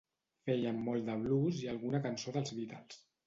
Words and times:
Feien 0.49 0.79
molt 0.87 1.05
de 1.09 1.17
blues 1.27 1.61
i 1.65 1.69
alguna 1.73 2.01
cançó 2.09 2.35
dels 2.39 2.57
Beatles. 2.61 2.99